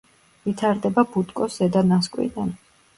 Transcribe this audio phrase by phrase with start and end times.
[0.47, 2.55] ვითარდება ბუტკოს ზედა ნასკვიდან.